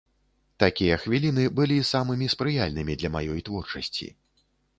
[0.61, 4.11] Такія хвіліны былі самымі спрыяльнымі для маёй творчасці.